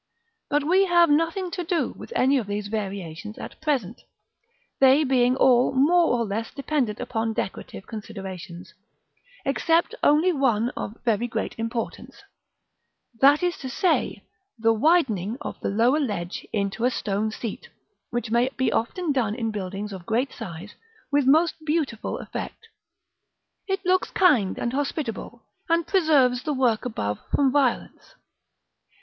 But 0.49 0.63
we 0.63 0.85
have 0.87 1.11
nothing 1.11 1.51
to 1.51 1.63
do 1.63 1.93
with 1.95 2.11
any 2.15 2.39
of 2.39 2.47
these 2.47 2.69
variations 2.69 3.37
at 3.37 3.61
present, 3.61 4.01
they 4.79 5.03
being 5.03 5.35
all 5.35 5.73
more 5.73 6.17
or 6.17 6.25
less 6.25 6.51
dependent 6.51 6.99
upon 6.99 7.33
decorative 7.33 7.85
considerations, 7.85 8.73
except 9.45 9.93
only 10.01 10.31
one 10.31 10.71
of 10.71 10.97
very 11.05 11.27
great 11.27 11.53
importance, 11.59 12.23
that 13.19 13.43
is 13.43 13.59
to 13.59 13.69
say, 13.69 14.23
the 14.57 14.73
widening 14.73 15.37
of 15.39 15.59
the 15.59 15.69
lower 15.69 15.99
ledge 15.99 16.47
into 16.51 16.83
a 16.83 16.89
stone 16.89 17.29
seat, 17.29 17.69
which 18.09 18.31
may 18.31 18.49
be 18.57 18.71
often 18.71 19.11
done 19.11 19.35
in 19.35 19.51
buildings 19.51 19.93
of 19.93 20.07
great 20.07 20.33
size 20.33 20.73
with 21.11 21.27
most 21.27 21.53
beautiful 21.63 22.17
effect: 22.17 22.69
it 23.67 23.85
looks 23.85 24.09
kind 24.09 24.57
and 24.57 24.73
hospitable, 24.73 25.43
and 25.69 25.85
preserves 25.85 26.41
the 26.41 26.53
work 26.53 26.85
above 26.85 27.19
from 27.29 27.51
violence. 27.51 28.15